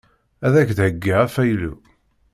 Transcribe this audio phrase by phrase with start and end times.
[0.45, 1.73] Ad ak-d-heyyiɣ afaylu.